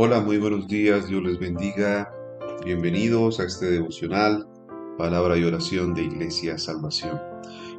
[0.00, 2.14] Hola, muy buenos días, Dios les bendiga.
[2.64, 4.46] Bienvenidos a este devocional,
[4.96, 7.20] palabra y oración de Iglesia Salvación.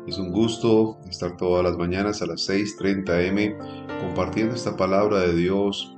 [0.05, 3.57] Es un gusto estar todas las mañanas a las 6.30 m
[4.01, 5.95] compartiendo esta palabra de Dios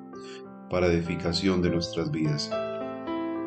[0.69, 2.51] para edificación de nuestras vidas.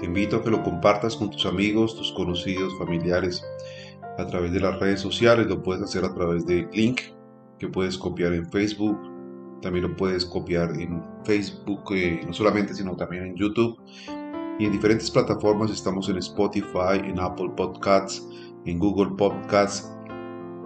[0.01, 3.45] Te invito a que lo compartas con tus amigos, tus conocidos, familiares,
[4.19, 5.47] a través de las redes sociales.
[5.47, 7.03] Lo puedes hacer a través de link
[7.61, 9.14] que puedes copiar en Facebook,
[9.65, 13.77] también lo puedes copiar en Facebook, eh, no solamente, sino también en YouTube.
[14.59, 18.23] Y en diferentes plataformas estamos en Spotify, en Apple Podcasts,
[18.67, 19.91] en Google Podcasts.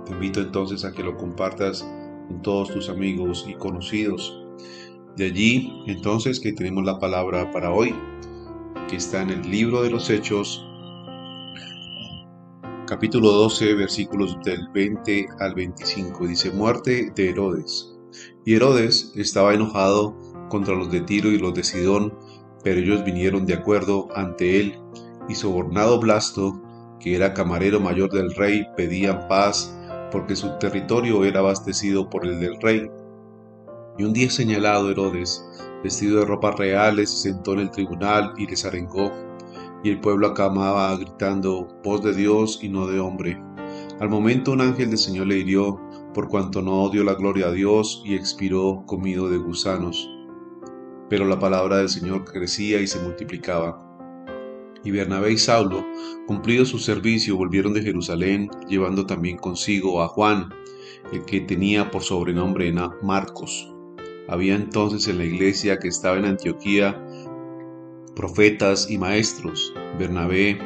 [0.05, 1.89] Te invito entonces a que lo compartas
[2.27, 4.45] con todos tus amigos y conocidos.
[5.17, 7.95] De allí, entonces, que tenemos la palabra para hoy,
[8.89, 10.67] que está en el libro de los Hechos,
[12.87, 16.27] capítulo 12, versículos del 20 al 25.
[16.27, 17.98] Dice, muerte de Herodes.
[18.49, 20.17] Y Herodes estaba enojado
[20.49, 22.15] contra los de Tiro y los de Sidón,
[22.65, 24.81] pero ellos vinieron de acuerdo ante él,
[25.29, 26.59] y sobornado Blasto,
[26.99, 29.79] que era camarero mayor del rey, pedían paz,
[30.11, 32.91] porque su territorio era abastecido por el del rey.
[33.99, 35.45] Y un día señalado Herodes,
[35.85, 39.13] vestido de ropas reales, se sentó en el tribunal y les arengó,
[39.85, 43.39] y el pueblo acamaba gritando, voz de Dios y no de hombre.
[44.01, 45.79] Al momento un ángel del Señor le hirió,
[46.19, 50.11] por cuanto no dio la gloria a Dios y expiró comido de gusanos.
[51.09, 53.81] Pero la palabra del Señor crecía y se multiplicaba.
[54.83, 55.87] Y Bernabé y Saulo,
[56.27, 60.49] cumplido su servicio, volvieron de Jerusalén, llevando también consigo a Juan,
[61.13, 63.73] el que tenía por sobrenombre Marcos.
[64.27, 67.01] Había entonces en la iglesia que estaba en Antioquía
[68.17, 70.59] profetas y maestros, Bernabé,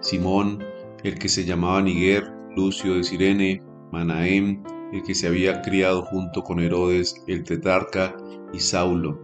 [0.00, 0.62] Simón,
[1.02, 6.42] el que se llamaba Niguer, Lucio de Sirene, Manahem, el que se había criado junto
[6.42, 8.16] con Herodes el tetrarca
[8.52, 9.18] y Saulo.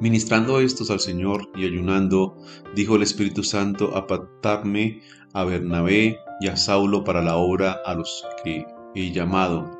[0.00, 2.36] Ministrando estos al Señor y ayunando,
[2.74, 5.02] dijo el Espíritu Santo, apartarme
[5.34, 8.64] a Bernabé y a Saulo para la obra a los que
[8.94, 9.70] he llamado.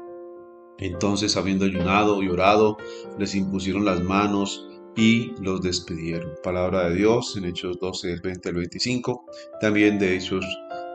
[0.79, 2.77] Entonces, habiendo ayunado y orado,
[3.19, 6.35] les impusieron las manos y los despidieron.
[6.43, 9.25] Palabra de Dios en Hechos 12, del 20 al 25,
[9.61, 10.45] también de Hechos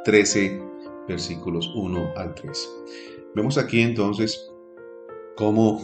[0.03, 0.61] 13,
[1.07, 2.69] versículos 1 al 3.
[3.35, 4.49] Vemos aquí entonces
[5.35, 5.81] cómo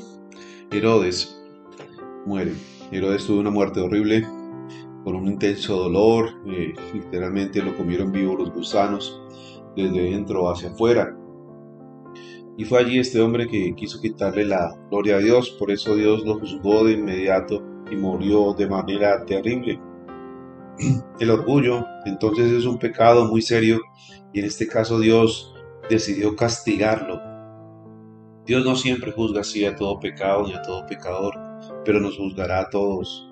[0.71, 1.37] Herodes
[2.25, 2.53] muere.
[2.93, 4.21] Herodes tuvo una muerte horrible,
[5.03, 9.21] con un intenso dolor, eh, literalmente lo comieron vivo los gusanos,
[9.75, 11.13] desde dentro hacia afuera.
[12.57, 16.25] Y fue allí este hombre que quiso quitarle la gloria a Dios, por eso Dios
[16.25, 19.77] lo juzgó de inmediato y murió de manera terrible.
[21.19, 23.81] El orgullo entonces es un pecado muy serio
[24.31, 25.53] y en este caso Dios
[25.89, 27.30] decidió castigarlo.
[28.45, 31.33] Dios no siempre juzga así a todo pecado ni a todo pecador,
[31.85, 33.29] pero nos juzgará a todos.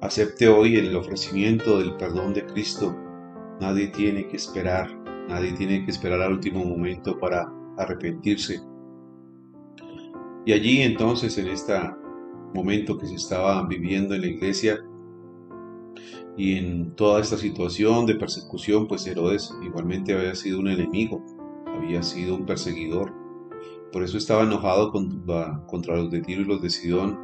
[0.00, 2.96] Acepte hoy el ofrecimiento del perdón de Cristo.
[3.60, 4.90] Nadie tiene que esperar,
[5.28, 8.60] nadie tiene que esperar al último momento para arrepentirse.
[10.46, 11.78] Y allí entonces, en este
[12.54, 14.80] momento que se estaba viviendo en la iglesia,
[16.36, 21.22] y en toda esta situación de persecución, pues Herodes igualmente había sido un enemigo,
[21.66, 23.19] había sido un perseguidor.
[23.92, 27.18] Por eso estaba enojado contra, los de Tiro y los de Sidón.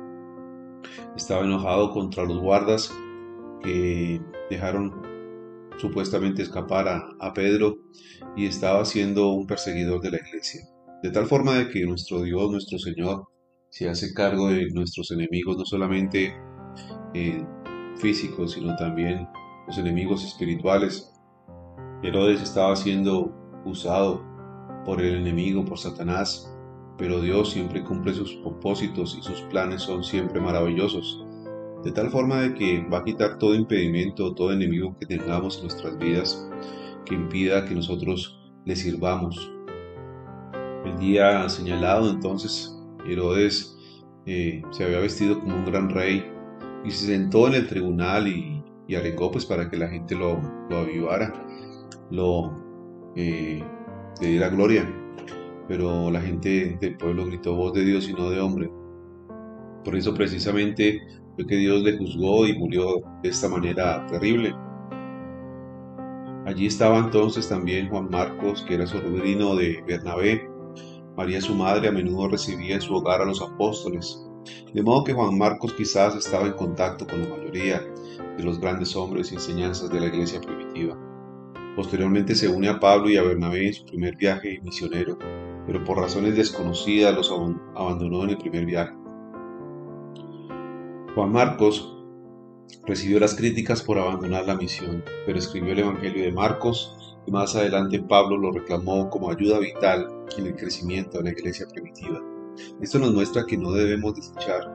[1.17, 2.93] Estaba enojado contra los guardas
[3.63, 5.03] que dejaron
[5.79, 7.77] supuestamente escapar a, a Pedro
[8.37, 10.63] y estaba siendo un perseguidor de la iglesia.
[11.03, 13.29] De tal forma de que nuestro Dios, nuestro Señor,
[13.69, 16.35] se hace cargo de nuestros enemigos, no solamente
[17.15, 17.45] eh,
[17.97, 19.29] físicos, sino también
[19.67, 21.13] los enemigos espirituales.
[22.03, 23.35] Herodes estaba siendo
[23.65, 24.25] usado
[24.85, 26.56] por el enemigo, por Satanás,
[26.99, 31.25] pero Dios siempre cumple sus propósitos y sus planes son siempre maravillosos.
[31.85, 35.63] De tal forma de que va a quitar todo impedimento, todo enemigo que tengamos en
[35.65, 36.49] nuestras vidas
[37.05, 39.53] que impida que nosotros le sirvamos.
[40.85, 42.77] El día señalado entonces,
[43.07, 43.77] Herodes
[44.27, 46.25] eh, se había vestido como un gran rey,
[46.87, 48.97] y se sentó en el tribunal y, y
[49.33, 50.41] pues para que la gente lo,
[50.71, 51.33] lo avivara,
[52.11, 52.53] lo
[53.17, 53.63] eh,
[54.21, 54.89] le diera gloria.
[55.69, 58.71] Pero la gente del pueblo gritó voz de Dios y no de hombre.
[59.85, 61.01] Por eso precisamente
[61.35, 64.55] fue que Dios le juzgó y murió de esta manera terrible.
[66.47, 70.49] Allí estaba entonces también Juan Marcos, que era sobrino de Bernabé.
[71.17, 74.27] María su madre a menudo recibía en su hogar a los apóstoles
[74.73, 77.83] de modo que Juan Marcos quizás estaba en contacto con la mayoría
[78.37, 80.97] de los grandes hombres y enseñanzas de la iglesia primitiva.
[81.75, 85.19] Posteriormente se une a Pablo y a Bernabé en su primer viaje misionero,
[85.67, 87.31] pero por razones desconocidas los
[87.75, 88.95] abandonó en el primer viaje.
[91.15, 91.97] Juan Marcos
[92.85, 96.97] Recibió las críticas por abandonar la misión, pero escribió el Evangelio de Marcos
[97.27, 100.09] y más adelante Pablo lo reclamó como ayuda vital
[100.39, 102.23] en el crecimiento de la iglesia primitiva.
[102.81, 104.73] Esto nos muestra que no debemos desechar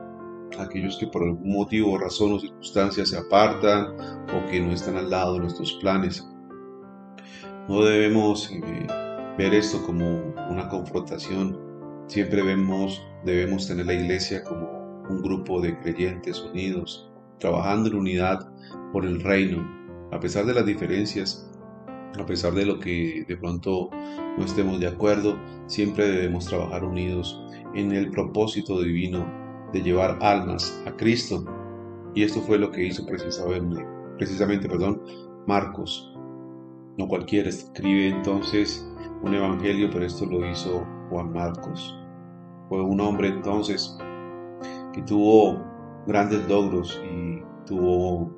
[0.58, 3.96] a aquellos que por algún motivo, razón o circunstancia se apartan
[4.28, 6.26] o que no están al lado de nuestros planes.
[7.68, 11.58] No debemos eh, ver esto como una confrontación.
[12.06, 18.50] Siempre vemos, debemos tener la iglesia como un grupo de creyentes unidos, trabajando en unidad
[18.92, 19.66] por el reino,
[20.12, 21.48] a pesar de las diferencias,
[22.18, 23.90] a pesar de lo que de pronto
[24.36, 27.42] no estemos de acuerdo, siempre debemos trabajar unidos
[27.74, 29.26] en el propósito divino
[29.72, 31.44] de llevar almas a Cristo.
[32.14, 33.86] Y esto fue lo que hizo precisamente,
[34.18, 35.00] precisamente perdón,
[35.46, 36.11] Marcos.
[36.98, 38.86] No cualquiera escribe entonces
[39.22, 41.98] un evangelio, pero esto lo hizo Juan Marcos.
[42.68, 43.96] Fue un hombre entonces
[44.92, 45.58] que tuvo
[46.06, 48.30] grandes logros y tuvo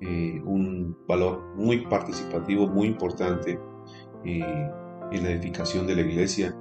[0.00, 3.60] eh, un valor muy participativo, muy importante
[4.24, 4.70] eh,
[5.10, 6.56] en la edificación de la iglesia.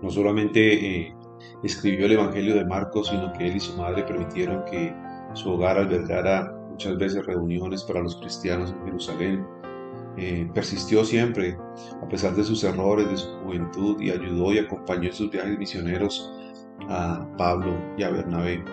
[0.00, 0.60] No solamente
[1.06, 1.16] eh,
[1.64, 4.94] escribió el Evangelio de Marcos, sino que él y su madre permitieron que
[5.34, 9.46] su hogar albergara muchas veces reuniones para los cristianos en Jerusalén
[10.16, 11.58] eh, persistió siempre,
[12.02, 15.58] a pesar de sus errores, de su juventud, y ayudó y acompañó en sus viajes
[15.58, 16.32] misioneros
[16.88, 18.64] a Pablo y a Bernabé.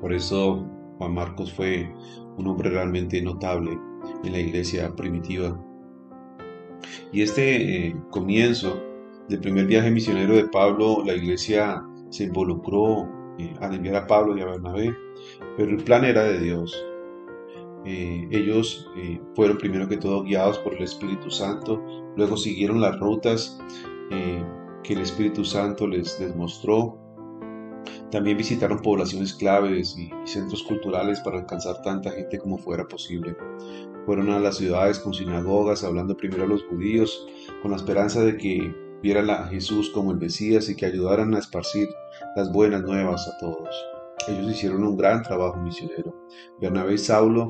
[0.00, 0.66] Por eso
[0.98, 1.92] Juan Marcos fue
[2.36, 3.78] un hombre realmente notable
[4.24, 5.58] en la iglesia primitiva.
[7.12, 8.80] Y este eh, comienzo
[9.28, 13.08] del primer viaje misionero de Pablo, la iglesia se involucró
[13.38, 14.94] eh, enviar a Pablo y a Bernabé,
[15.56, 16.87] pero el plan era de Dios.
[17.90, 21.82] Eh, ellos eh, fueron primero que todo guiados por el Espíritu Santo,
[22.16, 23.58] luego siguieron las rutas
[24.10, 24.44] eh,
[24.82, 26.98] que el Espíritu Santo les, les mostró.
[28.10, 33.34] También visitaron poblaciones claves y, centros culturales para alcanzar tanta gente como fuera posible.
[34.04, 37.26] Fueron a las ciudades con sinagogas, hablando primero a los judíos,
[37.62, 38.70] con la esperanza de que
[39.02, 41.88] vieran a Jesús como el Mesías y que ayudaran a esparcir
[42.36, 43.74] las buenas nuevas a todos.
[44.28, 46.14] Ellos hicieron un gran trabajo misionero.
[46.60, 47.46] Bernabé y Saulo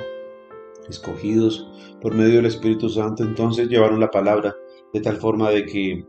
[0.88, 1.68] escogidos
[2.00, 4.54] por medio del Espíritu Santo, entonces llevaron la palabra
[4.92, 6.06] de tal forma de que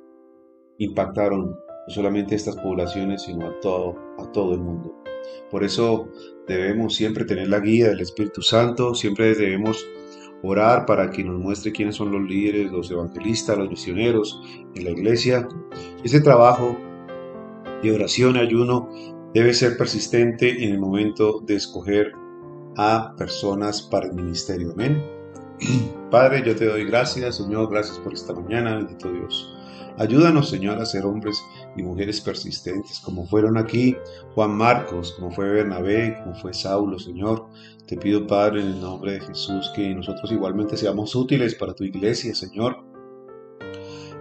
[0.77, 4.95] impactaron no solamente estas poblaciones, sino a todo, a todo el mundo.
[5.49, 6.07] Por eso
[6.47, 9.85] debemos siempre tener la guía del Espíritu Santo, siempre debemos
[10.43, 14.41] orar para que nos muestre quiénes son los líderes, los evangelistas, los misioneros
[14.75, 15.47] en la iglesia.
[16.03, 16.77] Ese trabajo
[17.83, 18.89] de oración y ayuno
[19.33, 22.11] debe ser persistente en el momento de escoger
[22.81, 24.71] a personas para el ministerio.
[24.71, 25.03] Amén.
[26.09, 29.53] Padre, yo te doy gracias, Señor, gracias por esta mañana, bendito Dios.
[29.97, 31.43] Ayúdanos, Señor, a ser hombres
[31.75, 33.97] y mujeres persistentes, como fueron aquí
[34.33, 37.49] Juan Marcos, como fue Bernabé, como fue Saulo, Señor.
[37.85, 41.83] Te pido, Padre, en el nombre de Jesús, que nosotros igualmente seamos útiles para tu
[41.83, 42.77] iglesia, Señor.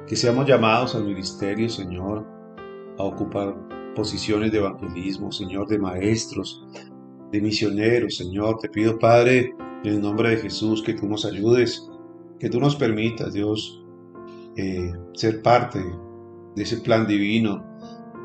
[0.09, 2.27] Que seamos llamados al ministerio, Señor,
[2.99, 3.55] a ocupar
[3.95, 6.65] posiciones de evangelismo, Señor, de maestros,
[7.33, 8.59] de misioneros, Señor.
[8.59, 9.55] Te pido, Padre,
[9.85, 11.89] en el nombre de Jesús, que tú nos ayudes,
[12.39, 13.83] que tú nos permitas, Dios,
[14.57, 15.85] eh, ser parte
[16.55, 17.65] de ese plan divino,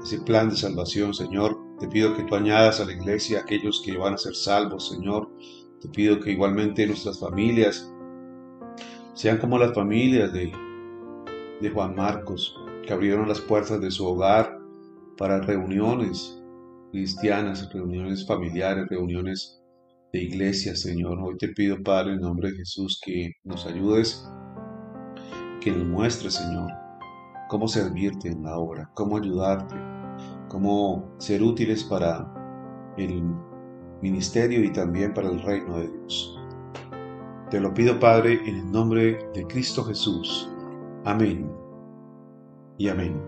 [0.04, 1.58] ese plan de salvación, Señor.
[1.80, 5.30] Te pido que tú añadas a la iglesia aquellos que van a ser salvos, Señor.
[5.82, 7.90] Te pido que igualmente nuestras familias
[9.14, 10.52] sean como las familias de,
[11.62, 14.60] de Juan Marcos, que abrieron las puertas de su hogar
[15.18, 16.42] para reuniones,
[16.94, 19.60] cristianas, reuniones familiares, reuniones
[20.14, 21.18] de iglesia, Señor.
[21.20, 24.24] Hoy te pido, Padre, en nombre de Jesús, que nos ayudes,
[25.60, 26.72] que nos muestres, Señor,
[27.50, 29.74] cómo servirte en la obra, cómo ayudarte,
[30.50, 32.32] cómo ser útiles para
[33.00, 33.24] el
[34.04, 36.40] ministerio y también para el reino de Dios.
[37.50, 40.48] Te lo pido, Padre, en el nombre de Cristo Jesús.
[41.06, 41.52] Amén
[42.78, 43.20] y amén.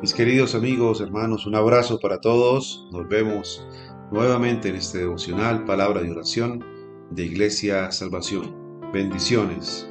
[0.00, 2.86] Mis queridos amigos, hermanos, un abrazo para todos.
[2.92, 3.66] Nos vemos
[4.12, 6.64] nuevamente en este devocional, palabra de oración
[7.10, 8.54] de Iglesia Salvación.
[8.92, 9.90] Bendiciones.